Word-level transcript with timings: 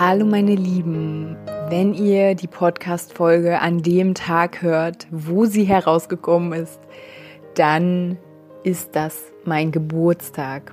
Hallo 0.00 0.24
meine 0.24 0.54
Lieben, 0.54 1.36
wenn 1.70 1.92
ihr 1.92 2.36
die 2.36 2.46
Podcast-Folge 2.46 3.60
an 3.60 3.82
dem 3.82 4.14
Tag 4.14 4.62
hört, 4.62 5.08
wo 5.10 5.44
sie 5.44 5.64
herausgekommen 5.64 6.52
ist, 6.52 6.78
dann 7.56 8.16
ist 8.62 8.94
das 8.94 9.20
mein 9.44 9.72
Geburtstag. 9.72 10.72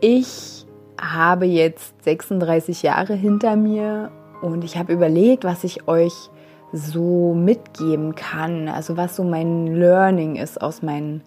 Ich 0.00 0.66
habe 1.00 1.46
jetzt 1.46 2.02
36 2.02 2.82
Jahre 2.82 3.14
hinter 3.14 3.54
mir 3.54 4.10
und 4.42 4.64
ich 4.64 4.76
habe 4.76 4.92
überlegt, 4.92 5.44
was 5.44 5.62
ich 5.62 5.86
euch 5.86 6.28
so 6.72 7.34
mitgeben 7.34 8.16
kann, 8.16 8.68
also 8.68 8.96
was 8.96 9.14
so 9.14 9.22
mein 9.22 9.68
Learning 9.68 10.34
ist 10.34 10.60
aus 10.60 10.82
meinen 10.82 11.22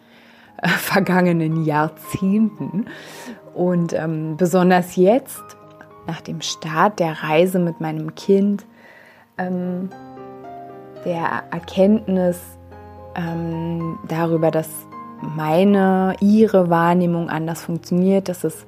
äh, 0.61 0.67
vergangenen 0.67 1.63
Jahrzehnten. 1.63 2.87
Und 3.53 3.93
ähm, 3.93 4.35
besonders 4.35 4.97
jetzt 4.97 5.55
nach 6.11 6.19
dem 6.19 6.41
Start 6.41 6.99
der 6.99 7.23
Reise 7.23 7.57
mit 7.57 7.79
meinem 7.79 8.15
Kind, 8.15 8.65
ähm, 9.37 9.89
der 11.05 11.43
Erkenntnis 11.51 12.37
ähm, 13.15 13.97
darüber, 14.09 14.51
dass 14.51 14.67
meine, 15.21 16.15
ihre 16.19 16.69
Wahrnehmung 16.69 17.29
anders 17.29 17.63
funktioniert, 17.63 18.27
dass 18.27 18.43
es 18.43 18.65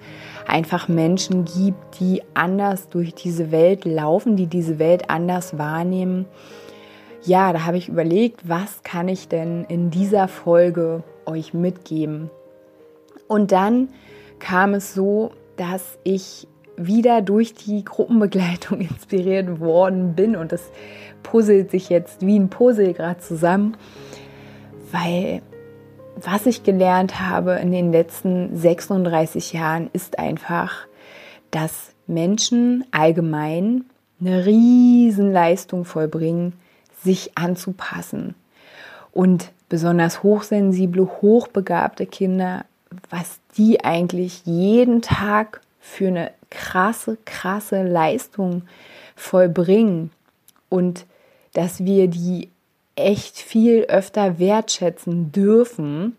einfach 0.47 0.88
Menschen 0.88 1.44
gibt, 1.44 2.00
die 2.00 2.22
anders 2.33 2.88
durch 2.88 3.13
diese 3.13 3.52
Welt 3.52 3.83
laufen, 3.83 4.38
die 4.38 4.47
diese 4.47 4.80
Welt 4.80 5.09
anders 5.09 5.57
wahrnehmen. 5.57 6.25
Ja, 7.23 7.52
da 7.52 7.66
habe 7.66 7.75
ich 7.75 7.89
überlegt, 7.89 8.47
was 8.47 8.83
kann 8.83 9.09
ich 9.09 9.28
denn 9.28 9.66
in 9.66 9.89
dieser 9.89 10.30
Folge 10.30 11.03
euch 11.25 11.53
mitgeben? 11.53 12.30
Und 13.28 13.52
dann 13.52 13.89
kam 14.39 14.75
es 14.75 14.94
so, 14.94 15.31
dass 15.57 16.00
ich 16.03 16.47
wieder 16.77 17.21
durch 17.21 17.53
die 17.53 17.83
Gruppenbegleitung 17.83 18.79
inspiriert 18.89 19.59
worden 19.59 20.16
bin 20.16 20.35
und 20.35 20.52
das 20.52 20.71
puzzelt 21.21 21.71
sich 21.71 21.89
jetzt 21.89 22.25
wie 22.25 22.38
ein 22.38 22.49
Puzzle 22.49 22.93
gerade 22.93 23.19
zusammen, 23.19 23.77
weil 24.91 25.41
was 26.16 26.45
ich 26.45 26.63
gelernt 26.63 27.19
habe 27.19 27.53
in 27.53 27.71
den 27.71 27.91
letzten 27.91 28.55
36 28.55 29.53
Jahren 29.53 29.89
ist 29.94 30.19
einfach, 30.19 30.88
dass 31.51 31.94
Menschen 32.07 32.85
allgemein 32.91 33.85
eine 34.19 34.45
riesen 34.45 35.31
Leistung 35.31 35.85
vollbringen, 35.85 36.53
sich 37.03 37.38
anzupassen. 37.38 38.35
Und 39.11 39.51
besonders 39.69 40.23
hochsensible, 40.23 41.07
hochbegabte 41.21 42.05
Kinder, 42.05 42.66
was 43.09 43.39
die 43.57 43.83
eigentlich 43.83 44.44
jeden 44.45 45.01
Tag 45.01 45.61
für 45.85 46.07
eine 46.07 46.31
krasse, 46.49 47.17
krasse 47.25 47.83
Leistung 47.83 48.63
vollbringen 49.17 50.11
und 50.69 51.05
dass 51.51 51.83
wir 51.83 52.07
die 52.07 52.49
echt 52.95 53.38
viel 53.38 53.83
öfter 53.89 54.39
wertschätzen 54.39 55.33
dürfen 55.33 56.16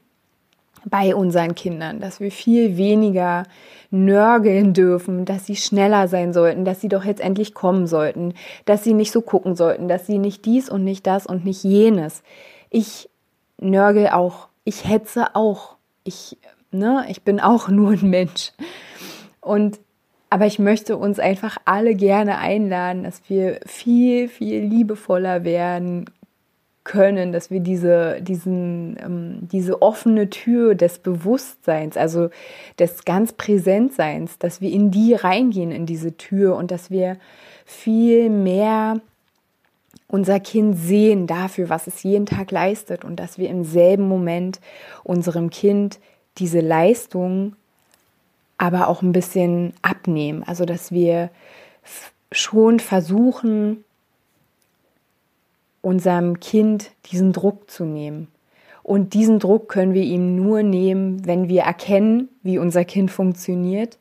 bei 0.84 1.14
unseren 1.14 1.54
Kindern, 1.54 1.98
dass 1.98 2.20
wir 2.20 2.30
viel 2.30 2.76
weniger 2.76 3.44
nörgeln 3.90 4.74
dürfen, 4.74 5.24
dass 5.24 5.46
sie 5.46 5.56
schneller 5.56 6.08
sein 6.08 6.34
sollten, 6.34 6.66
dass 6.66 6.82
sie 6.82 6.88
doch 6.88 7.04
jetzt 7.04 7.22
endlich 7.22 7.54
kommen 7.54 7.86
sollten, 7.86 8.34
dass 8.66 8.84
sie 8.84 8.92
nicht 8.92 9.12
so 9.12 9.22
gucken 9.22 9.56
sollten, 9.56 9.88
dass 9.88 10.06
sie 10.06 10.18
nicht 10.18 10.44
dies 10.44 10.68
und 10.68 10.84
nicht 10.84 11.06
das 11.06 11.24
und 11.24 11.46
nicht 11.46 11.64
jenes. 11.64 12.22
Ich 12.68 13.08
nörgel 13.58 14.08
auch, 14.08 14.48
ich 14.64 14.86
hetze 14.86 15.34
auch, 15.34 15.76
ich, 16.04 16.36
ne, 16.70 17.06
ich 17.08 17.22
bin 17.22 17.40
auch 17.40 17.68
nur 17.70 17.92
ein 17.92 18.10
Mensch. 18.10 18.52
Und 19.44 19.78
aber 20.30 20.46
ich 20.46 20.58
möchte 20.58 20.96
uns 20.96 21.20
einfach 21.20 21.58
alle 21.64 21.94
gerne 21.94 22.38
einladen, 22.38 23.04
dass 23.04 23.22
wir 23.28 23.60
viel, 23.66 24.28
viel 24.28 24.64
liebevoller 24.64 25.44
werden 25.44 26.06
können, 26.82 27.32
dass 27.32 27.50
wir 27.50 27.60
diese, 27.60 28.20
diesen, 28.20 28.96
ähm, 29.00 29.38
diese 29.52 29.80
offene 29.80 30.30
Tür 30.30 30.74
des 30.74 30.98
Bewusstseins, 30.98 31.96
also 31.96 32.30
des 32.78 33.04
ganz 33.04 33.32
Präsentseins, 33.32 34.38
dass 34.38 34.60
wir 34.60 34.70
in 34.70 34.90
die 34.90 35.14
reingehen, 35.14 35.70
in 35.70 35.86
diese 35.86 36.16
Tür 36.16 36.56
und 36.56 36.70
dass 36.70 36.90
wir 36.90 37.16
viel 37.64 38.28
mehr 38.28 39.00
unser 40.08 40.40
Kind 40.40 40.76
sehen 40.76 41.26
dafür, 41.26 41.70
was 41.70 41.86
es 41.86 42.02
jeden 42.02 42.26
Tag 42.26 42.50
leistet 42.50 43.04
und 43.04 43.16
dass 43.16 43.38
wir 43.38 43.48
im 43.48 43.64
selben 43.64 44.06
Moment 44.08 44.60
unserem 45.04 45.48
Kind 45.50 46.00
diese 46.38 46.60
Leistung 46.60 47.56
aber 48.58 48.88
auch 48.88 49.02
ein 49.02 49.12
bisschen 49.12 49.72
abnehmen. 49.82 50.42
Also 50.44 50.64
dass 50.64 50.92
wir 50.92 51.30
schon 52.32 52.80
versuchen, 52.80 53.84
unserem 55.82 56.40
Kind 56.40 56.90
diesen 57.10 57.32
Druck 57.32 57.70
zu 57.70 57.84
nehmen. 57.84 58.28
Und 58.82 59.14
diesen 59.14 59.38
Druck 59.38 59.68
können 59.68 59.94
wir 59.94 60.02
ihm 60.02 60.36
nur 60.36 60.62
nehmen, 60.62 61.26
wenn 61.26 61.48
wir 61.48 61.62
erkennen, 61.62 62.28
wie 62.42 62.58
unser 62.58 62.84
Kind 62.84 63.10
funktioniert 63.10 63.98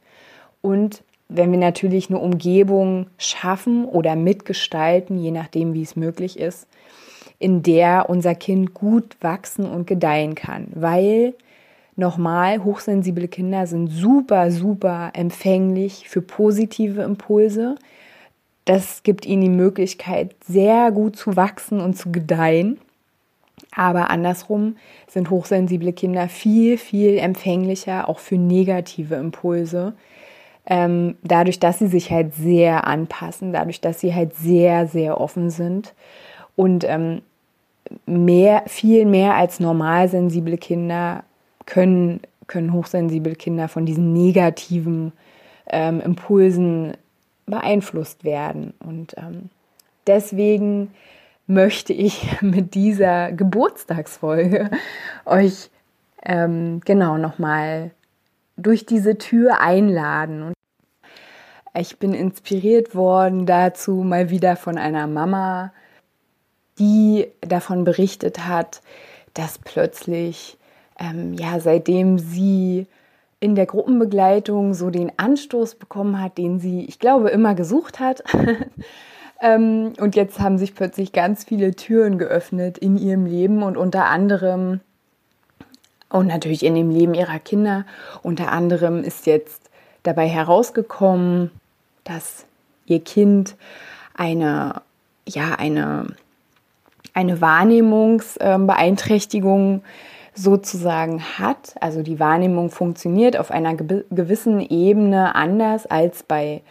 und 0.62 1.04
wenn 1.30 1.52
wir 1.52 1.60
natürlich 1.60 2.10
eine 2.10 2.20
Umgebung 2.20 3.08
schaffen 3.18 3.86
oder 3.86 4.16
mitgestalten, 4.16 5.18
je 5.18 5.32
nachdem, 5.32 5.74
wie 5.74 5.82
es 5.82 5.96
möglich 5.96 6.38
ist, 6.38 6.68
in 7.40 7.64
der 7.64 8.10
unser 8.10 8.36
Kind 8.36 8.74
gut 8.74 9.18
wachsen 9.22 9.66
und 9.66 9.88
gedeihen 9.88 10.36
kann. 10.36 10.68
Weil 10.76 11.34
Nochmal, 11.96 12.64
hochsensible 12.64 13.28
Kinder 13.28 13.68
sind 13.68 13.88
super, 13.88 14.50
super 14.50 15.12
empfänglich 15.14 16.10
für 16.10 16.22
positive 16.22 17.04
Impulse. 17.04 17.76
Das 18.66 19.04
gibt 19.04 19.26
ihnen 19.26 19.42
die 19.42 19.50
Möglichkeit, 19.50 20.36
sehr 20.44 20.92
gut 20.92 21.16
zu 21.18 21.36
wachsen 21.36 21.80
und 21.80 21.96
zu 21.96 22.12
gedeihen. 22.12 22.80
Aber 23.76 24.10
andersrum 24.10 24.78
sind 25.08 25.30
hochsensible 25.30 25.94
Kinder 25.94 26.30
viel, 26.30 26.78
viel 26.78 27.18
empfänglicher 27.18 28.10
auch 28.10 28.20
für 28.20 28.38
negative 28.38 29.16
Impulse. 29.16 29.94
Ähm, 30.66 31.18
dadurch, 31.24 31.60
dass 31.60 31.80
sie 31.80 31.88
sich 31.88 32.10
halt 32.10 32.34
sehr 32.34 32.88
anpassen, 32.88 33.52
dadurch, 33.52 33.82
dass 33.82 34.00
sie 34.00 34.16
halt 34.16 34.36
sehr, 34.36 34.88
sehr 34.88 35.20
offen 35.20 35.50
sind 35.50 35.94
und 36.56 36.86
ähm, 36.86 37.22
mehr, 38.06 38.64
viel 38.68 39.06
mehr 39.06 39.36
als 39.36 39.60
normalsensible 39.60 40.58
Kinder 40.58 41.24
können, 41.66 42.22
können 42.48 42.74
hochsensible 42.74 43.36
Kinder 43.36 43.68
von 43.68 43.86
diesen 43.86 44.14
negativen 44.14 45.14
ähm, 45.68 46.02
Impulsen 46.02 46.98
beeinflusst 47.46 48.24
werden. 48.24 48.74
Und 48.80 49.16
ähm, 49.18 49.50
deswegen 50.08 50.92
möchte 51.48 51.94
ich 51.94 52.26
mit 52.42 52.76
dieser 52.76 53.32
Geburtstagsfolge 53.32 54.70
euch 55.26 55.70
ähm, 56.24 56.82
genau 56.86 57.18
nochmal 57.18 57.92
durch 58.58 58.86
diese 58.86 59.18
Tür 59.18 59.60
einladen. 59.60 60.44
Und 60.44 60.54
ich 61.76 61.98
bin 61.98 62.14
inspiriert 62.14 62.96
worden 62.96 63.46
dazu 63.46 63.96
mal 64.04 64.30
wieder 64.30 64.56
von 64.56 64.78
einer 64.78 65.08
Mama, 65.08 65.74
die 66.80 67.28
davon 67.42 67.84
berichtet 67.84 68.48
hat, 68.48 68.82
dass 69.34 69.58
plötzlich 69.58 70.58
ähm, 71.00 71.34
ja, 71.34 71.60
seitdem 71.60 72.20
sie 72.20 72.88
in 73.40 73.56
der 73.56 73.66
Gruppenbegleitung 73.66 74.74
so 74.74 74.90
den 74.90 75.12
Anstoß 75.18 75.76
bekommen 75.76 76.22
hat, 76.22 76.38
den 76.38 76.60
sie, 76.60 76.86
ich 76.86 77.00
glaube, 77.00 77.30
immer 77.30 77.56
gesucht 77.56 78.00
hat. 78.00 78.24
ähm, 79.42 79.94
und 80.00 80.16
jetzt 80.16 80.40
haben 80.40 80.58
sich 80.58 80.76
plötzlich 80.76 81.12
ganz 81.12 81.44
viele 81.44 81.76
Türen 81.76 82.18
geöffnet 82.18 82.78
in 82.78 82.98
ihrem 82.98 83.26
Leben 83.26 83.64
und 83.64 83.76
unter 83.76 84.06
anderem 84.06 84.80
und 86.14 86.28
natürlich 86.28 86.64
in 86.64 86.76
dem 86.76 86.92
Leben 86.92 87.16
ihrer 87.16 87.40
Kinder. 87.40 87.86
Unter 88.22 88.52
anderem 88.52 89.04
ist 89.04 89.26
jetzt 89.26 89.72
dabei 90.04 90.28
herausgekommen, 90.30 91.50
dass 92.04 92.46
ihr 92.86 93.00
Kind 93.00 93.56
eine, 94.14 94.84
ja, 95.28 95.56
eine, 95.56 96.06
eine 97.14 97.42
Wahrnehmungsbeeinträchtigung 97.42 99.82
sozusagen 100.36 101.22
hat. 101.40 101.76
Also 101.80 102.02
die 102.02 102.20
Wahrnehmung 102.20 102.70
funktioniert 102.70 103.38
auf 103.38 103.52
einer 103.52 103.76
gewissen 103.76 104.60
Ebene 104.60 105.36
anders 105.36 105.86
als 105.86 106.24
bei 106.24 106.62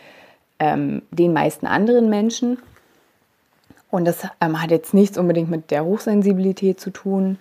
ähm, 0.59 1.03
den 1.11 1.33
meisten 1.33 1.67
anderen 1.67 2.09
Menschen. 2.11 2.59
Und 3.91 4.07
das 4.07 4.27
ähm, 4.41 4.61
hat 4.61 4.71
jetzt 4.71 4.95
nichts 4.95 5.19
unbedingt 5.19 5.51
mit 5.51 5.71
der 5.71 5.85
Hochsensibilität 5.85 6.81
zu 6.81 6.91
tun. 6.91 7.39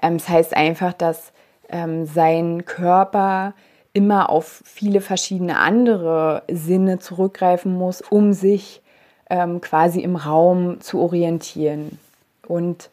Ähm, 0.00 0.16
es 0.16 0.28
heißt 0.28 0.56
einfach, 0.56 0.92
dass 0.92 1.32
ähm, 1.68 2.06
sein 2.06 2.64
Körper 2.64 3.52
immer 3.92 4.30
auf 4.30 4.62
viele 4.64 5.00
verschiedene 5.00 5.58
andere 5.58 6.42
Sinne 6.50 6.98
zurückgreifen 6.98 7.74
muss, 7.76 8.00
um 8.00 8.32
sich 8.32 8.80
ähm, 9.28 9.60
quasi 9.60 10.00
im 10.00 10.16
Raum 10.16 10.80
zu 10.80 11.00
orientieren. 11.00 11.98
Und 12.46 12.90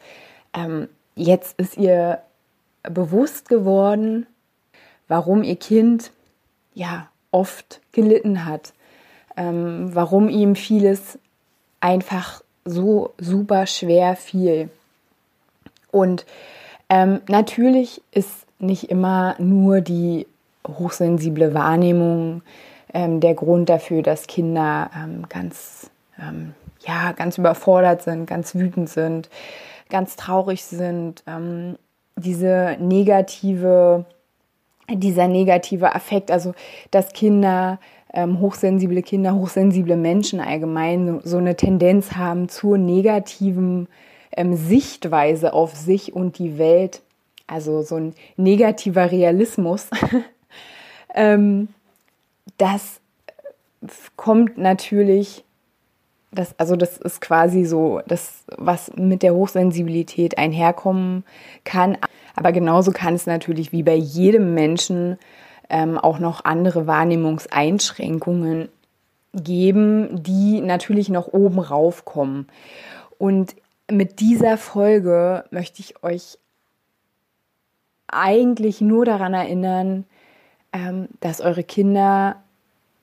ähm, 0.53 0.89
jetzt 1.15 1.59
ist 1.59 1.77
ihr 1.77 2.19
bewusst 2.89 3.49
geworden, 3.49 4.27
warum 5.07 5.43
ihr 5.43 5.55
Kind 5.55 6.11
ja 6.73 7.07
oft 7.31 7.81
gelitten 7.91 8.45
hat, 8.45 8.73
ähm, 9.37 9.89
warum 9.93 10.29
ihm 10.29 10.55
vieles 10.55 11.19
einfach 11.79 12.41
so 12.63 13.13
super 13.19 13.67
schwer 13.67 14.15
fiel. 14.15 14.69
Und 15.91 16.25
ähm, 16.89 17.21
natürlich 17.27 18.01
ist 18.11 18.45
nicht 18.59 18.89
immer 18.89 19.35
nur 19.37 19.81
die 19.81 20.27
hochsensible 20.67 21.53
Wahrnehmung 21.53 22.41
ähm, 22.93 23.19
der 23.19 23.33
Grund 23.33 23.69
dafür, 23.69 24.01
dass 24.01 24.27
Kinder 24.27 24.89
ähm, 24.95 25.27
ganz, 25.29 25.89
ähm, 26.19 26.53
ja, 26.85 27.11
ganz 27.11 27.37
überfordert 27.37 28.01
sind, 28.01 28.25
ganz 28.25 28.55
wütend 28.55 28.89
sind, 28.89 29.29
ganz 29.89 30.15
traurig 30.15 30.63
sind. 30.63 31.23
Ähm, 31.27 31.77
diese 32.15 32.77
negative, 32.79 34.05
dieser 34.89 35.27
negative 35.27 35.93
Affekt, 35.95 36.31
also 36.31 36.53
dass 36.91 37.13
Kinder 37.13 37.79
ähm, 38.15 38.39
hochsensible 38.39 39.03
Kinder, 39.03 39.35
hochsensible 39.35 39.97
Menschen 39.97 40.39
allgemein 40.39 41.07
so, 41.07 41.29
so 41.29 41.37
eine 41.37 41.55
Tendenz 41.55 42.13
haben 42.13 42.47
zur 42.49 42.77
negativen 42.77 43.87
ähm, 44.31 44.55
Sichtweise 44.55 45.53
auf 45.53 45.75
sich 45.75 46.13
und 46.13 46.39
die 46.39 46.57
Welt, 46.57 47.01
also 47.47 47.81
so 47.81 47.95
ein 47.95 48.13
negativer 48.37 49.11
Realismus, 49.11 49.89
ähm, 51.13 51.67
das 52.57 53.01
kommt 54.15 54.57
natürlich, 54.57 55.43
das, 56.31 56.57
also 56.57 56.75
das 56.75 56.97
ist 56.97 57.21
quasi 57.21 57.65
so 57.65 58.01
das, 58.07 58.43
was 58.57 58.91
mit 58.95 59.23
der 59.23 59.33
Hochsensibilität 59.33 60.37
einherkommen 60.37 61.23
kann. 61.63 61.97
Aber 62.35 62.51
genauso 62.51 62.91
kann 62.91 63.15
es 63.15 63.25
natürlich 63.25 63.71
wie 63.71 63.83
bei 63.83 63.95
jedem 63.95 64.53
Menschen 64.53 65.17
ähm, 65.69 65.97
auch 65.97 66.19
noch 66.19 66.43
andere 66.45 66.87
Wahrnehmungseinschränkungen 66.87 68.69
geben, 69.33 70.23
die 70.23 70.61
natürlich 70.61 71.09
noch 71.09 71.27
oben 71.27 71.59
raufkommen. 71.59 72.47
Und 73.17 73.55
mit 73.89 74.19
dieser 74.19 74.57
Folge 74.57 75.45
möchte 75.51 75.81
ich 75.81 76.03
euch 76.03 76.37
eigentlich 78.07 78.81
nur 78.81 79.05
daran 79.05 79.33
erinnern, 79.33 80.05
ähm, 80.73 81.07
dass 81.19 81.41
eure 81.41 81.63
Kinder 81.63 82.37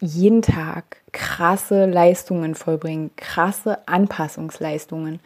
jeden 0.01 0.43
Tag 0.43 0.97
krasse 1.13 1.87
Leistungen 1.87 2.55
vollbringen, 2.55 3.11
krasse 3.17 3.87
Anpassungsleistungen. 3.87 5.21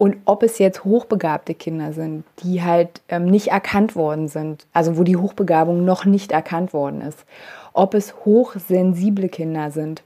Und 0.00 0.16
ob 0.24 0.42
es 0.42 0.56
jetzt 0.56 0.82
hochbegabte 0.82 1.52
Kinder 1.52 1.92
sind, 1.92 2.24
die 2.42 2.62
halt 2.62 3.02
ähm, 3.10 3.26
nicht 3.26 3.48
erkannt 3.48 3.94
worden 3.94 4.28
sind, 4.28 4.66
also 4.72 4.96
wo 4.96 5.04
die 5.04 5.18
Hochbegabung 5.18 5.84
noch 5.84 6.06
nicht 6.06 6.32
erkannt 6.32 6.72
worden 6.72 7.02
ist, 7.02 7.26
ob 7.74 7.92
es 7.92 8.14
hochsensible 8.24 9.28
Kinder 9.28 9.70
sind, 9.70 10.02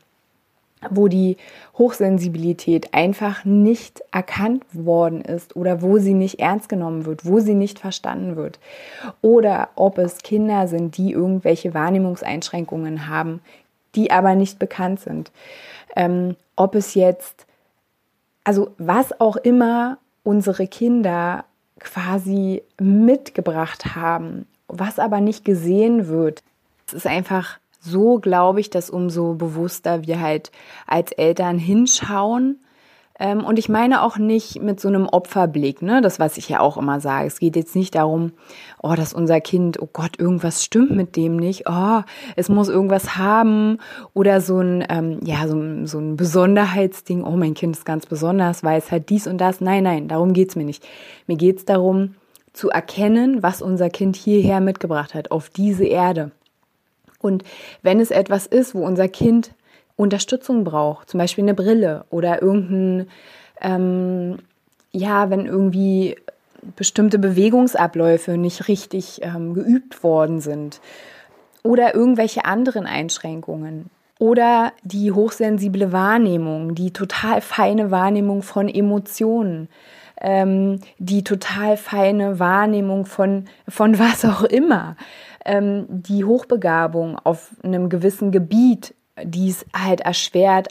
wo 0.91 1.07
die 1.07 1.37
Hochsensibilität 1.79 2.93
einfach 2.93 3.45
nicht 3.45 4.03
erkannt 4.11 4.65
worden 4.73 5.21
ist 5.21 5.55
oder 5.55 5.81
wo 5.81 5.99
sie 5.99 6.15
nicht 6.15 6.41
ernst 6.41 6.69
genommen 6.69 7.07
wird, 7.07 7.25
wo 7.25 7.39
sie 7.39 7.55
nicht 7.55 7.79
verstanden 7.79 8.35
wird. 8.35 8.59
Oder 9.23 9.69
ob 9.77 9.99
es 9.99 10.25
Kinder 10.25 10.67
sind, 10.67 10.97
die 10.97 11.13
irgendwelche 11.13 11.73
Wahrnehmungseinschränkungen 11.73 13.07
haben, 13.07 13.43
die 13.95 14.11
aber 14.11 14.35
nicht 14.35 14.59
bekannt 14.59 14.99
sind. 14.99 15.31
Ähm, 15.95 16.35
ob 16.57 16.75
es 16.75 16.95
jetzt 16.95 17.47
also 18.45 18.75
was 18.79 19.19
auch 19.21 19.37
immer 19.37 19.99
unsere 20.23 20.67
Kinder 20.67 21.45
quasi 21.79 22.63
mitgebracht 22.79 23.95
haben, 23.97 24.47
was 24.69 24.99
aber 24.99 25.21
nicht 25.21 25.45
gesehen 25.45 26.09
wird. 26.09 26.43
Es 26.87 26.95
ist 26.95 27.07
einfach 27.07 27.59
so, 27.81 28.19
glaube 28.19 28.61
ich, 28.61 28.71
dass 28.71 28.89
umso 28.89 29.35
bewusster 29.35 30.07
wir 30.07 30.21
halt 30.21 30.51
als 30.87 31.13
Eltern 31.13 31.59
hinschauen 31.59 32.59
ähm, 33.21 33.45
und 33.45 33.61
ich 33.61 33.69
meine 33.69 34.03
auch 34.03 34.19
nicht 34.19 34.61
mit 34.61 34.81
so 34.81 34.89
einem 34.89 35.07
Opferblick, 35.07 35.83
ne? 35.83 36.01
Das, 36.01 36.19
was 36.19 36.37
ich 36.37 36.49
ja 36.49 36.59
auch 36.59 36.77
immer 36.77 37.01
sage. 37.01 37.29
Es 37.29 37.39
geht 37.39 37.55
jetzt 37.55 37.77
nicht 37.77 37.95
darum, 37.95 38.33
oh, 38.83 38.95
dass 38.95 39.13
unser 39.13 39.41
Kind, 39.41 39.81
oh 39.81 39.89
Gott, 39.93 40.19
irgendwas 40.19 40.65
stimmt 40.65 40.91
mit 40.91 41.15
dem 41.15 41.37
nicht, 41.37 41.69
oh, 41.69 42.01
es 42.35 42.49
muss 42.49 42.69
irgendwas 42.69 43.17
haben 43.17 43.79
oder 44.15 44.41
so 44.41 44.59
ein, 44.59 44.85
ähm, 44.89 45.21
ja, 45.25 45.47
so 45.47 45.87
so 45.87 45.99
ein 45.99 46.17
Besonderheitsding, 46.17 47.23
oh, 47.23 47.37
mein 47.37 47.55
Kind 47.55 47.77
ist 47.77 47.85
ganz 47.85 48.07
besonders, 48.07 48.65
weil 48.65 48.79
es 48.79 48.91
halt 48.91 49.09
dies 49.11 49.29
und 49.29 49.39
das. 49.39 49.61
Nein, 49.61 49.85
nein, 49.85 50.09
darum 50.09 50.33
geht's 50.33 50.57
mir 50.57 50.65
nicht. 50.65 50.85
Mir 51.29 51.37
geht's 51.37 51.65
darum, 51.65 52.17
zu 52.53 52.71
erkennen, 52.71 53.43
was 53.43 53.63
unser 53.63 53.91
Kind 53.91 54.17
hierher 54.17 54.61
mitgebracht 54.61 55.15
hat, 55.15 55.31
auf 55.31 55.51
diese 55.51 55.85
Erde. 55.85 56.33
Und 57.21 57.45
wenn 57.83 58.01
es 58.01 58.11
etwas 58.11 58.47
ist, 58.47 58.75
wo 58.75 58.85
unser 58.85 59.09
Kind 59.09 59.53
Unterstützung 59.97 60.65
braucht, 60.65 61.11
zum 61.11 61.19
Beispiel 61.19 61.45
eine 61.45 61.55
Brille 61.55 62.05
oder 62.11 62.43
irgendein, 62.43 63.09
ähm, 63.61 64.39
ja, 64.91 65.31
wenn 65.31 65.47
irgendwie 65.47 66.17
bestimmte 66.77 67.19
Bewegungsabläufe 67.19 68.37
nicht 68.37 68.69
richtig 68.69 69.21
ähm, 69.23 69.55
geübt 69.55 70.03
worden 70.03 70.41
sind 70.41 70.81
oder 71.63 71.95
irgendwelche 71.95 72.45
anderen 72.45 72.87
Einschränkungen 72.87 73.91
oder 74.19 74.73
die 74.83 75.13
hochsensible 75.13 75.93
Wahrnehmung, 75.93 76.75
die 76.75 76.93
total 76.93 77.41
feine 77.41 77.91
Wahrnehmung 77.91 78.43
von 78.43 78.69
Emotionen, 78.69 79.69
ähm, 80.21 80.81
die 80.99 81.25
total 81.25 81.77
feine 81.77 82.39
Wahrnehmung 82.39 83.07
von, 83.07 83.45
von 83.69 83.99
was 83.99 84.25
auch 84.25 84.43
immer, 84.43 84.97
ähm, 85.45 85.87
die 85.89 86.25
Hochbegabung 86.25 87.19
auf 87.23 87.51
einem 87.63 87.89
gewissen 87.89 88.31
Gebiet 88.31 88.95
die 89.23 89.51
es 89.51 89.65
halt 89.75 90.01
erschwert, 90.01 90.69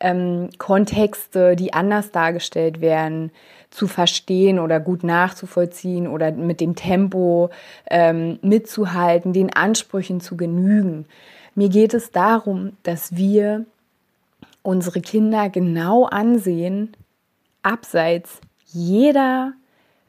ähm, 0.00 0.50
Kontexte, 0.58 1.56
die 1.56 1.72
anders 1.72 2.10
dargestellt 2.10 2.80
werden, 2.80 3.30
zu 3.70 3.86
verstehen 3.88 4.58
oder 4.58 4.80
gut 4.80 5.02
nachzuvollziehen 5.02 6.06
oder 6.06 6.32
mit 6.32 6.60
dem 6.60 6.76
Tempo 6.76 7.50
ähm, 7.90 8.38
mitzuhalten, 8.42 9.32
den 9.32 9.52
Ansprüchen 9.52 10.20
zu 10.20 10.36
genügen. 10.36 11.06
Mir 11.54 11.68
geht 11.68 11.94
es 11.94 12.10
darum, 12.10 12.76
dass 12.82 13.16
wir 13.16 13.64
unsere 14.62 15.00
Kinder 15.00 15.50
genau 15.50 16.04
ansehen, 16.04 16.96
abseits 17.62 18.40
jeder 18.66 19.52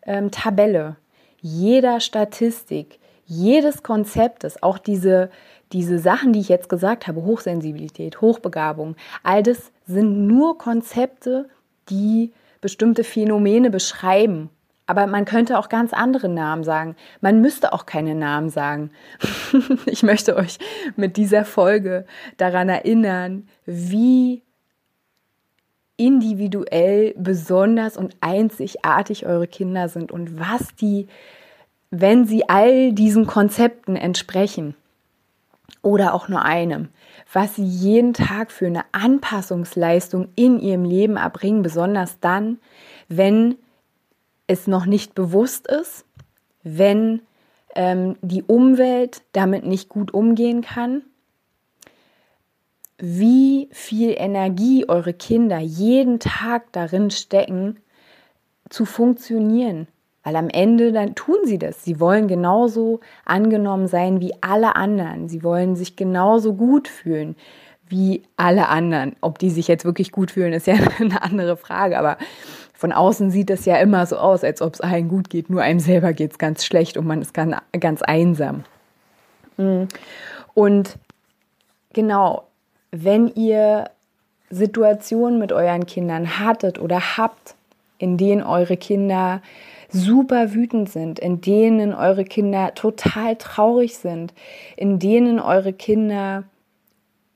ähm, 0.06 0.32
Tabelle, 0.32 0.96
jeder 1.42 2.00
Statistik, 2.00 3.00
jedes 3.26 3.84
Konzeptes, 3.84 4.62
auch 4.62 4.78
diese 4.78 5.30
diese 5.72 6.00
Sachen, 6.00 6.34
die 6.34 6.40
ich 6.40 6.50
jetzt 6.50 6.70
gesagt 6.70 7.08
habe, 7.08 7.24
Hochsensibilität, 7.24 8.22
Hochbegabung, 8.22 8.96
all 9.24 9.44
das 9.44 9.72
sind 9.86 10.28
nur 10.28 10.58
Konzepte, 10.58 11.50
die 11.90 12.34
bestimmte 12.62 13.04
Phänomene 13.04 13.70
beschreiben. 13.70 14.50
Aber 14.88 15.08
man 15.08 15.26
könnte 15.26 15.58
auch 15.58 15.68
ganz 15.68 15.94
andere 15.94 16.30
Namen 16.30 16.64
sagen. 16.64 16.96
Man 17.20 17.42
müsste 17.42 17.74
auch 17.74 17.88
keine 17.88 18.14
Namen 18.14 18.50
sagen. 18.50 18.92
ich 19.88 20.04
möchte 20.04 20.36
euch 20.36 20.60
mit 20.96 21.18
dieser 21.18 21.44
Folge 21.44 22.06
daran 22.38 22.70
erinnern, 22.70 23.48
wie 23.66 24.44
individuell, 25.98 27.16
besonders 27.18 27.98
und 27.98 28.16
einzigartig 28.22 29.26
eure 29.26 29.48
Kinder 29.48 29.90
sind 29.90 30.12
und 30.12 30.40
was 30.40 30.76
die, 30.76 31.08
wenn 31.92 32.26
sie 32.26 32.50
all 32.50 32.94
diesen 32.94 33.28
Konzepten 33.28 33.96
entsprechen, 33.96 34.76
oder 35.86 36.16
auch 36.16 36.28
nur 36.28 36.42
einem, 36.42 36.90
was 37.32 37.56
sie 37.56 37.64
jeden 37.64 38.14
Tag 38.14 38.52
für 38.52 38.66
eine 38.66 38.86
Anpassungsleistung 38.92 40.30
in 40.36 40.60
ihrem 40.60 40.84
Leben 40.84 41.16
erbringen, 41.16 41.62
besonders 41.62 42.20
dann, 42.20 42.58
wenn 43.08 43.56
es 44.48 44.66
noch 44.66 44.88
nicht 44.88 45.14
bewusst 45.14 45.68
ist, 45.68 46.06
wenn 46.64 47.22
ähm, 47.76 48.16
die 48.22 48.42
Umwelt 48.42 49.22
damit 49.32 49.64
nicht 49.64 49.88
gut 49.88 50.12
umgehen 50.12 50.62
kann, 50.62 51.04
wie 52.98 53.70
viel 53.72 54.16
Energie 54.18 54.90
eure 54.90 55.14
Kinder 55.14 55.60
jeden 55.60 56.20
Tag 56.20 56.72
darin 56.72 57.12
stecken, 57.12 57.78
zu 58.70 58.86
funktionieren, 58.86 59.88
weil 60.26 60.36
am 60.36 60.50
Ende 60.50 60.92
dann 60.92 61.14
tun 61.14 61.38
sie 61.46 61.60
das. 61.60 61.84
Sie 61.84 62.00
wollen 62.00 62.28
genauso 62.28 63.00
angenommen 63.26 63.88
sein 63.88 64.20
wie 64.20 64.34
alle 64.42 64.76
anderen. 64.76 65.30
Sie 65.30 65.44
wollen 65.44 65.76
sich 65.76 65.96
genauso 65.96 66.56
gut 66.56 66.88
fühlen 66.88 67.36
wie 67.88 68.24
alle 68.36 68.68
anderen. 68.68 69.16
Ob 69.22 69.38
die 69.38 69.52
sich 69.52 69.68
jetzt 69.68 69.86
wirklich 69.86 70.12
gut 70.12 70.32
fühlen, 70.32 70.52
ist 70.52 70.66
ja 70.68 70.76
eine 71.00 71.22
andere 71.22 71.56
Frage, 71.56 72.00
aber 72.00 72.18
von 72.74 72.92
außen 72.92 73.30
sieht 73.30 73.52
es 73.52 73.66
ja 73.66 73.78
immer 73.78 74.06
so 74.08 74.18
aus, 74.18 74.44
als 74.44 74.64
ob 74.64 74.74
es 74.74 74.82
allen 74.82 75.08
gut 75.08 75.30
geht, 75.30 75.50
nur 75.50 75.62
einem 75.62 75.80
selber 75.80 76.12
geht 76.12 76.32
es 76.32 76.38
ganz 76.40 76.66
schlecht 76.66 76.98
und 76.98 77.06
man 77.06 77.22
ist 77.22 77.36
ganz, 77.36 77.56
ganz 77.80 78.02
einsam. 78.02 78.64
Mhm. 79.58 79.88
Und 80.56 80.98
genau, 81.94 82.48
wenn 82.90 83.28
ihr 83.36 83.92
Situationen 84.50 85.38
mit 85.38 85.52
euren 85.52 85.86
Kindern 85.86 86.40
hattet 86.40 86.80
oder 86.80 87.18
habt, 87.18 87.54
in 88.00 88.18
denen 88.18 88.42
eure 88.42 88.76
Kinder 88.76 89.42
super 89.96 90.54
wütend 90.54 90.90
sind, 90.90 91.20
in 91.20 91.42
denen 91.42 91.94
eure 91.94 92.26
Kinder 92.26 92.74
total 92.76 93.36
traurig 93.38 93.98
sind, 93.98 94.34
in 94.76 95.00
denen 95.00 95.40
eure 95.40 95.74
Kinder 95.74 96.44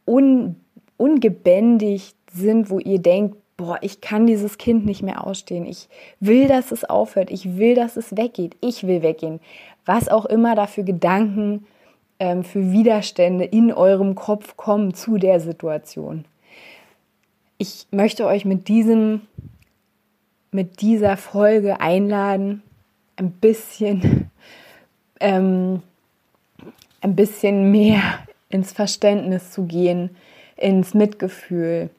un, 0.05 0.57
ungebändigt 0.97 2.15
sind, 2.31 2.69
wo 2.69 2.79
ihr 2.79 2.99
denkt, 2.99 3.37
boah, 3.57 3.77
ich 3.81 4.01
kann 4.01 4.27
dieses 4.27 4.57
Kind 4.57 4.85
nicht 4.85 5.01
mehr 5.01 5.25
ausstehen. 5.25 5.65
Ich 5.65 5.89
will, 6.19 6.47
dass 6.47 6.71
es 6.71 6.85
aufhört. 6.85 7.29
Ich 7.29 7.57
will, 7.57 7.75
dass 7.75 7.97
es 7.97 8.15
weggeht. 8.15 8.55
Ich 8.61 8.85
will 8.87 9.01
weggehen. 9.01 9.39
Was 9.85 10.07
auch 10.07 10.25
immer 10.25 10.55
da 10.55 10.67
für 10.67 10.83
Gedanken, 10.83 11.65
ähm, 12.19 12.43
für 12.43 12.71
Widerstände 12.71 13.45
in 13.45 13.73
eurem 13.73 14.15
Kopf 14.15 14.55
kommen 14.57 14.93
zu 14.93 15.17
der 15.17 15.39
Situation. 15.39 16.25
Ich 17.57 17.87
möchte 17.91 18.25
euch 18.25 18.45
mit 18.45 18.67
diesem, 18.67 19.21
mit 20.51 20.81
dieser 20.81 21.17
Folge 21.17 21.79
einladen, 21.79 22.63
ein 23.15 23.31
bisschen, 23.31 24.31
ähm, 25.19 25.81
ein 27.01 27.15
bisschen 27.15 27.71
mehr 27.71 28.01
ins 28.49 28.71
Verständnis 28.71 29.51
zu 29.51 29.65
gehen, 29.65 30.15
ins 30.55 30.93
Mitgefühl, 30.93 31.89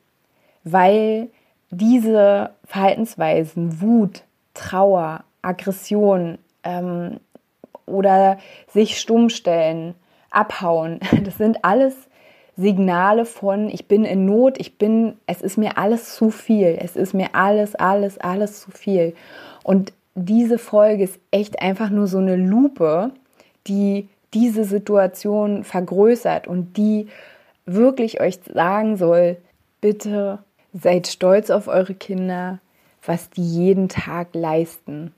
weil 0.64 1.28
diese 1.71 2.50
Verhaltensweisen, 2.64 3.80
Wut, 3.80 4.25
Trauer, 4.54 5.25
Aggression 5.42 6.38
ähm, 6.64 7.21
oder 7.87 8.38
sich 8.69 8.99
stummstellen, 8.99 9.95
abhauen, 10.30 11.00
das 11.25 11.38
sind 11.38 11.64
alles 11.64 11.95
Signale 12.60 13.24
von, 13.24 13.68
ich 13.68 13.86
bin 13.86 14.04
in 14.04 14.26
Not, 14.26 14.58
ich 14.58 14.76
bin, 14.76 15.14
es 15.26 15.40
ist 15.40 15.56
mir 15.56 15.78
alles 15.78 16.14
zu 16.14 16.30
viel, 16.30 16.78
es 16.80 16.96
ist 16.96 17.14
mir 17.14 17.34
alles, 17.34 17.74
alles, 17.74 18.18
alles 18.18 18.60
zu 18.60 18.70
viel. 18.70 19.14
Und 19.62 19.92
diese 20.14 20.58
Folge 20.58 21.04
ist 21.04 21.18
echt 21.30 21.62
einfach 21.62 21.90
nur 21.90 22.06
so 22.06 22.18
eine 22.18 22.36
Lupe, 22.36 23.12
die 23.66 24.08
diese 24.34 24.64
Situation 24.64 25.64
vergrößert 25.64 26.46
und 26.46 26.76
die 26.76 27.08
wirklich 27.66 28.20
euch 28.20 28.40
sagen 28.52 28.96
soll, 28.96 29.36
bitte 29.80 30.40
Seid 30.72 31.08
stolz 31.08 31.50
auf 31.50 31.66
eure 31.66 31.94
Kinder, 31.94 32.60
was 33.04 33.30
die 33.30 33.42
jeden 33.42 33.88
Tag 33.88 34.28
leisten. 34.34 35.12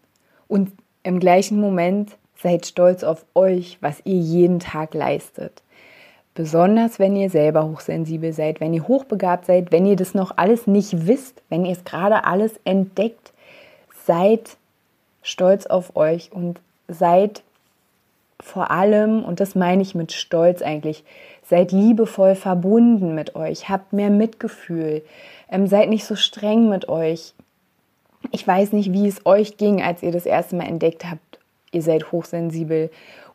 Und 0.49 0.73
im 1.03 1.21
gleichen 1.21 1.61
Moment 1.61 2.17
seid 2.37 2.67
stolz 2.67 3.05
auf 3.05 3.27
euch, 3.35 3.77
was 3.81 4.01
ihr 4.05 4.17
jeden 4.17 4.61
Tag 4.61 4.95
leistet. 4.95 5.62
Besonders 6.35 6.99
wenn 6.99 7.15
ihr 7.15 7.29
selber 7.29 7.69
hochsensibel 7.69 8.33
seid, 8.33 8.61
wenn 8.61 8.73
ihr 8.73 8.89
hochbegabt 8.89 9.47
seid, 9.47 9.71
wenn 9.71 9.85
ihr 9.85 9.97
das 9.97 10.15
noch 10.15 10.33
alles 10.37 10.67
nicht 10.67 11.07
wisst, 11.07 11.43
wenn 11.51 11.65
ihr 11.67 11.73
es 11.73 11.85
gerade 11.85 12.25
alles 12.25 12.53
entdeckt, 12.65 13.33
seid 14.07 14.57
stolz 15.23 15.67
auf 15.67 15.95
euch 15.95 16.33
und 16.33 16.61
seid 16.89 17.43
vor 18.43 18.71
allem, 18.71 19.25
und 19.25 19.41
das 19.41 19.55
meine 19.55 19.83
ich 19.83 19.95
mit 19.95 20.13
Stolz 20.13 20.63
eigentlich, 20.63 21.05
seid 21.49 21.71
liebevoll 21.71 22.35
verbunden 22.35 23.15
mit 23.15 23.37
euch, 23.37 23.69
habt 23.69 23.93
mehr 23.93 24.11
Mitgefühl, 24.11 25.03
ähm, 25.51 25.67
seid 25.67 25.91
nicht 25.91 26.05
so 26.05 26.17
streng 26.17 26.69
mit 26.69 26.89
euch. 26.89 27.35
Ich 28.31 28.47
weiß 28.47 28.73
nicht, 28.73 28.93
wie 28.93 29.07
es 29.07 29.27
euch 29.27 29.59
ging, 29.59 29.83
als 29.83 30.03
ihr 30.03 30.13
das 30.13 30.27
erste 30.27 30.57
Mal 30.57 30.67
entdeckt 30.67 31.05
habt, 31.05 31.39
ihr 31.71 31.83
seid 31.83 32.11
hochsensibel. 32.11 32.91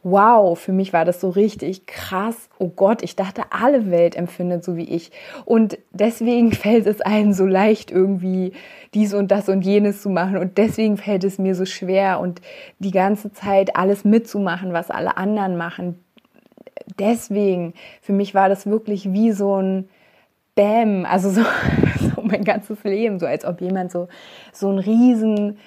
Wow, 0.09 0.57
für 0.57 0.71
mich 0.71 0.93
war 0.93 1.03
das 1.03 1.19
so 1.19 1.27
richtig 1.27 1.85
krass. 1.85 2.47
Oh 2.59 2.69
Gott, 2.69 3.03
ich 3.03 3.17
dachte, 3.17 3.41
alle 3.49 3.91
Welt 3.91 4.15
empfindet 4.15 4.63
so 4.63 4.77
wie 4.77 4.87
ich. 4.87 5.11
Und 5.43 5.77
deswegen 5.91 6.51
fällt 6.53 6.87
es 6.87 7.01
einem 7.01 7.33
so 7.33 7.45
leicht, 7.45 7.91
irgendwie 7.91 8.53
dies 8.93 9.13
und 9.13 9.31
das 9.31 9.49
und 9.49 9.63
jenes 9.63 10.01
zu 10.01 10.09
machen. 10.09 10.37
Und 10.37 10.57
deswegen 10.57 10.95
fällt 10.95 11.25
es 11.25 11.39
mir 11.39 11.55
so 11.55 11.65
schwer 11.65 12.21
und 12.21 12.39
die 12.79 12.91
ganze 12.91 13.33
Zeit 13.33 13.75
alles 13.75 14.05
mitzumachen, 14.05 14.71
was 14.71 14.91
alle 14.91 15.17
anderen 15.17 15.57
machen. 15.57 15.99
Deswegen, 16.97 17.73
für 18.01 18.13
mich 18.13 18.33
war 18.33 18.47
das 18.47 18.65
wirklich 18.65 19.11
wie 19.11 19.33
so 19.33 19.61
ein 19.61 19.89
Bäm, 20.55 21.05
also 21.05 21.29
so, 21.29 21.41
so 21.99 22.21
mein 22.21 22.45
ganzes 22.45 22.81
Leben, 22.85 23.19
so 23.19 23.25
als 23.25 23.43
ob 23.43 23.59
jemand 23.59 23.91
so, 23.91 24.07
so 24.53 24.69
einen 24.69 24.79
riesen 24.79 25.57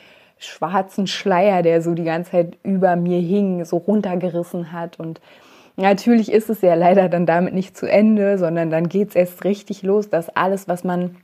schwarzen 0.41 1.07
Schleier, 1.07 1.63
der 1.63 1.83
so 1.83 1.95
die 1.95 2.05
ganze 2.05 2.33
Zeit 2.33 2.59
über 2.63 2.97
mir 2.97 3.21
hing, 3.21 3.65
so 3.65 3.77
runtergerissen 3.77 4.73
hat. 4.73 4.99
Und 4.99 5.21
natürlich 5.77 6.33
ist 6.33 6.51
es 6.51 6.63
ja 6.63 6.75
leider 6.75 7.09
dann 7.09 7.27
damit 7.27 7.55
nicht 7.55 7.77
zu 7.77 7.87
Ende, 7.87 8.39
sondern 8.39 8.71
dann 8.71 8.89
geht 8.89 9.11
es 9.11 9.15
erst 9.15 9.45
richtig 9.45 9.83
los, 9.83 10.09
dass 10.09 10.29
alles, 10.31 10.67
was 10.67 10.83
man 10.83 11.17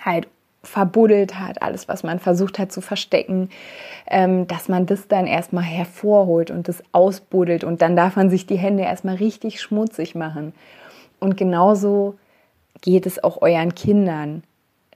halt 0.00 0.28
verbuddelt 0.62 1.40
hat, 1.40 1.60
alles, 1.60 1.88
was 1.88 2.04
man 2.04 2.20
versucht 2.20 2.60
hat 2.60 2.70
zu 2.70 2.80
verstecken, 2.80 3.50
ähm, 4.06 4.46
dass 4.46 4.68
man 4.68 4.86
das 4.86 5.08
dann 5.08 5.26
erstmal 5.26 5.64
hervorholt 5.64 6.52
und 6.52 6.68
das 6.68 6.84
ausbuddelt 6.92 7.64
und 7.64 7.82
dann 7.82 7.96
darf 7.96 8.14
man 8.14 8.30
sich 8.30 8.46
die 8.46 8.56
Hände 8.56 8.84
erstmal 8.84 9.16
richtig 9.16 9.60
schmutzig 9.60 10.14
machen. 10.14 10.54
Und 11.18 11.36
genauso 11.36 12.14
geht 12.80 13.06
es 13.06 13.22
auch 13.22 13.42
euren 13.42 13.74
Kindern. 13.74 14.44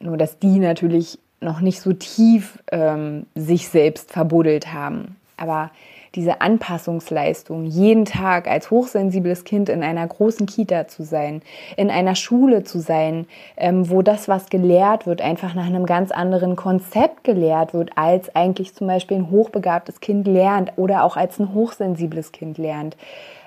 Nur 0.00 0.16
dass 0.16 0.38
die 0.38 0.58
natürlich 0.58 1.18
noch 1.40 1.60
nicht 1.60 1.80
so 1.80 1.92
tief 1.92 2.58
ähm, 2.72 3.26
sich 3.34 3.68
selbst 3.68 4.12
verbuddelt 4.12 4.72
haben. 4.72 5.16
Aber 5.36 5.70
diese 6.16 6.40
Anpassungsleistung, 6.40 7.66
jeden 7.66 8.06
Tag 8.06 8.48
als 8.48 8.70
hochsensibles 8.70 9.44
Kind 9.44 9.68
in 9.68 9.82
einer 9.82 10.06
großen 10.06 10.46
Kita 10.46 10.88
zu 10.88 11.04
sein, 11.04 11.42
in 11.76 11.90
einer 11.90 12.14
Schule 12.14 12.64
zu 12.64 12.80
sein, 12.80 13.26
ähm, 13.56 13.90
wo 13.90 14.00
das, 14.00 14.26
was 14.26 14.48
gelehrt 14.48 15.06
wird, 15.06 15.20
einfach 15.20 15.54
nach 15.54 15.66
einem 15.66 15.84
ganz 15.84 16.10
anderen 16.10 16.56
Konzept 16.56 17.22
gelehrt 17.22 17.74
wird, 17.74 17.90
als 17.96 18.34
eigentlich 18.34 18.74
zum 18.74 18.86
Beispiel 18.86 19.18
ein 19.18 19.30
hochbegabtes 19.30 20.00
Kind 20.00 20.26
lernt 20.26 20.72
oder 20.76 21.04
auch 21.04 21.16
als 21.16 21.38
ein 21.38 21.52
hochsensibles 21.52 22.32
Kind 22.32 22.56
lernt. 22.56 22.96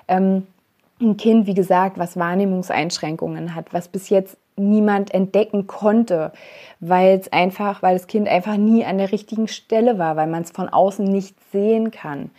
Ähm, 0.06 0.46
ein 1.00 1.16
Kind, 1.16 1.46
wie 1.46 1.54
gesagt, 1.54 1.98
was 1.98 2.16
Wahrnehmungseinschränkungen 2.16 3.54
hat, 3.54 3.72
was 3.72 3.88
bis 3.88 4.10
jetzt 4.10 4.36
niemand 4.56 5.12
entdecken 5.12 5.66
konnte, 5.66 6.32
weil 6.80 7.18
es 7.18 7.32
einfach, 7.32 7.82
weil 7.82 7.94
das 7.94 8.06
Kind 8.06 8.28
einfach 8.28 8.56
nie 8.56 8.84
an 8.84 8.98
der 8.98 9.12
richtigen 9.12 9.48
Stelle 9.48 9.98
war, 9.98 10.16
weil 10.16 10.26
man 10.26 10.42
es 10.42 10.50
von 10.50 10.68
außen 10.68 11.04
nicht 11.04 11.36
sehen 11.52 11.90
kann, 11.90 12.30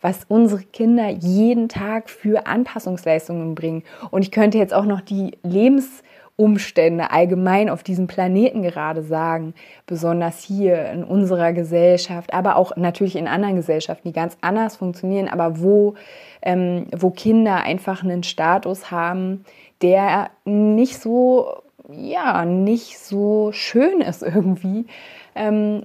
was 0.00 0.24
unsere 0.28 0.62
Kinder 0.62 1.08
jeden 1.08 1.68
Tag 1.68 2.08
für 2.08 2.46
Anpassungsleistungen 2.46 3.54
bringen. 3.54 3.82
Und 4.10 4.22
ich 4.22 4.30
könnte 4.30 4.58
jetzt 4.58 4.74
auch 4.74 4.86
noch 4.86 5.00
die 5.00 5.38
Lebensumstände 5.42 7.10
allgemein 7.10 7.68
auf 7.68 7.82
diesem 7.82 8.06
Planeten 8.06 8.62
gerade 8.62 9.02
sagen, 9.02 9.54
besonders 9.86 10.42
hier 10.42 10.90
in 10.90 11.04
unserer 11.04 11.52
Gesellschaft, 11.52 12.32
aber 12.32 12.56
auch 12.56 12.76
natürlich 12.76 13.16
in 13.16 13.28
anderen 13.28 13.56
Gesellschaften, 13.56 14.08
die 14.08 14.14
ganz 14.14 14.36
anders 14.40 14.76
funktionieren, 14.76 15.28
aber 15.28 15.60
wo, 15.60 15.94
ähm, 16.42 16.86
wo 16.96 17.10
Kinder 17.10 17.56
einfach 17.56 18.02
einen 18.02 18.22
Status 18.22 18.90
haben, 18.90 19.44
der 19.82 20.30
nicht 20.44 20.98
so 20.98 21.62
ja, 21.92 22.44
nicht 22.44 22.98
so 22.98 23.50
schön 23.52 24.00
ist 24.00 24.22
irgendwie. 24.22 24.86
Ähm, 25.34 25.84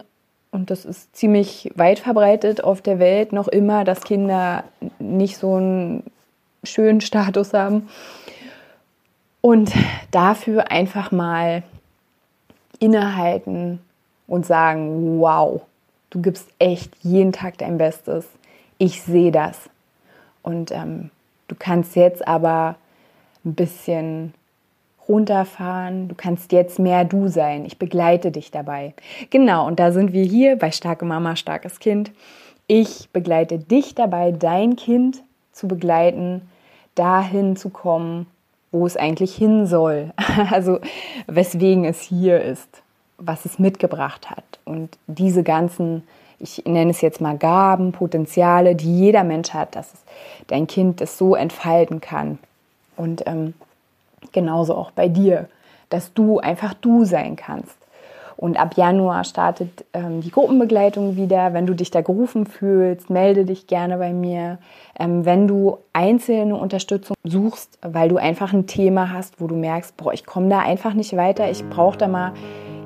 und 0.52 0.70
das 0.70 0.86
ist 0.86 1.16
ziemlich 1.16 1.72
weit 1.76 2.00
verbreitet 2.00 2.64
auf 2.64 2.82
der 2.82 3.00
Welt 3.00 3.34
noch 3.34 3.48
immer, 3.48 3.84
dass 3.84 4.04
Kinder 4.04 4.64
nicht 5.00 5.38
so 5.38 5.56
einen 5.56 6.04
schönen 6.64 7.02
Status 7.02 7.54
haben. 7.54 7.90
Und 9.42 9.72
dafür 10.12 10.72
einfach 10.72 11.12
mal 11.12 11.64
innehalten 12.80 13.80
und 14.28 14.46
sagen, 14.46 15.20
wow, 15.20 15.62
du 16.10 16.22
gibst 16.22 16.48
echt 16.58 16.92
jeden 17.02 17.32
Tag 17.32 17.58
dein 17.58 17.78
Bestes. 17.78 18.26
Ich 18.78 19.04
sehe 19.04 19.32
das. 19.32 19.70
Und 20.42 20.72
ähm, 20.72 21.12
du 21.48 21.56
kannst 21.58 21.96
jetzt 21.96 22.28
aber 22.28 22.76
ein 23.46 23.56
bisschen 23.56 24.34
runterfahren, 25.08 26.08
du 26.08 26.16
kannst 26.16 26.52
jetzt 26.52 26.80
mehr 26.80 27.06
du 27.06 27.28
sein, 27.28 27.66
ich 27.66 27.78
begleite 27.78 28.32
dich 28.32 28.52
dabei. 28.52 28.94
Genau, 29.30 29.68
und 29.68 29.80
da 29.80 29.92
sind 29.92 30.14
wir 30.14 30.24
hier 30.24 30.58
bei 30.58 30.72
Starke 30.72 31.06
Mama, 31.06 31.36
starkes 31.36 31.80
Kind. 31.80 32.12
Ich 32.68 33.10
begleite 33.12 33.60
dich 33.60 33.94
dabei, 33.94 34.32
dein 34.32 34.76
Kind 34.76 35.22
zu 35.52 35.68
begleiten, 35.68 36.42
dahin 36.96 37.56
zu 37.56 37.70
kommen, 37.70 38.26
wo 38.72 38.86
es 38.86 38.98
eigentlich 38.98 39.36
hin 39.36 39.66
soll. 39.68 40.12
Also 40.52 40.80
weswegen 41.28 41.86
es 41.86 42.02
hier 42.02 42.42
ist, 42.42 42.82
was 43.18 43.46
es 43.46 43.58
mitgebracht 43.60 44.30
hat. 44.30 44.44
Und 44.66 44.98
diese 45.08 45.44
ganzen, 45.44 46.04
ich 46.40 46.64
nenne 46.66 46.92
es 46.92 47.02
jetzt 47.02 47.22
mal 47.22 47.38
Gaben, 47.38 47.92
Potenziale, 47.92 48.76
die 48.76 49.00
jeder 49.00 49.24
Mensch 49.24 49.52
hat, 49.52 49.76
dass 49.76 49.94
dein 50.48 50.68
Kind 50.68 51.00
es 51.00 51.18
so 51.18 51.36
entfalten 51.36 52.02
kann. 52.02 52.40
Und 52.98 53.28
ähm, 53.28 53.54
Genauso 54.32 54.76
auch 54.76 54.92
bei 54.92 55.08
dir, 55.08 55.48
dass 55.90 56.14
du 56.14 56.40
einfach 56.40 56.74
du 56.74 57.06
sein 57.06 57.36
kannst. 57.36 57.78
Und 58.38 58.60
ab 58.60 58.76
Januar 58.76 59.24
startet 59.24 59.86
ähm, 59.94 60.20
die 60.20 60.30
Gruppenbegleitung 60.30 61.16
wieder. 61.16 61.54
Wenn 61.54 61.66
du 61.66 61.74
dich 61.74 61.90
da 61.90 62.02
gerufen 62.02 62.46
fühlst, 62.46 63.10
melde 63.10 63.46
dich 63.46 63.66
gerne 63.66 63.98
bei 63.98 64.12
mir. 64.12 64.58
Ähm, 65.00 65.24
wenn 65.24 65.48
du 65.48 65.78
einzelne 65.94 66.58
Unterstützung 66.58 67.16
suchst, 67.24 67.80
weil 67.82 68.10
du 68.10 68.18
einfach 68.18 68.52
ein 68.52 68.68
Thema 68.68 69.14
hast, 69.14 69.40
wo 69.40 69.48
du 69.48 69.56
merkst, 69.56 69.96
boah, 69.96 70.12
ich 70.12 70.26
komme 70.26 70.50
da 70.50 70.60
einfach 70.60 70.94
nicht 70.94 71.16
weiter, 71.16 71.50
ich 71.50 71.64
brauche 71.70 71.98
da 71.98 72.10
mal 72.10 72.34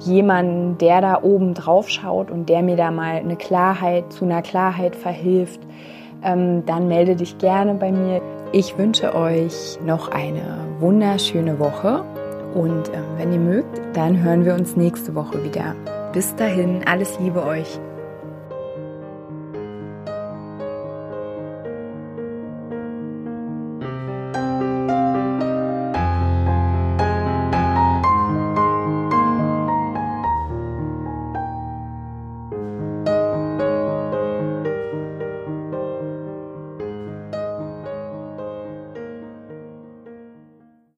jemanden, 0.02 0.78
der 0.78 1.02
da 1.02 1.24
oben 1.24 1.56
drauf 1.56 1.90
schaut 1.90 2.30
und 2.30 2.48
der 2.48 2.62
mir 2.62 2.78
da 2.78 2.92
mal 2.92 3.16
eine 3.16 3.36
Klarheit 3.36 4.14
zu 4.14 4.26
einer 4.26 4.44
Klarheit 4.44 4.96
verhilft, 4.96 5.62
ähm, 6.24 6.64
dann 6.68 6.88
melde 6.88 7.16
dich 7.16 7.40
gerne 7.40 7.74
bei 7.74 7.92
mir. 7.92 8.22
Ich 8.52 8.80
wünsche 8.80 9.14
euch 9.14 9.78
noch 9.86 10.08
eine 10.08 10.58
wunderschöne 10.80 11.60
Woche 11.60 12.04
und 12.56 12.90
äh, 12.90 13.00
wenn 13.18 13.32
ihr 13.32 13.40
mögt, 13.40 13.80
dann 13.94 14.24
hören 14.24 14.44
wir 14.44 14.56
uns 14.56 14.76
nächste 14.76 15.14
Woche 15.14 15.44
wieder. 15.44 15.76
Bis 16.14 16.36
dahin, 16.36 16.82
alles 16.88 17.20
Liebe 17.20 17.44
euch. 17.46 17.80